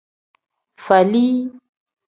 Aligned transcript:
Falii. 0.85 1.39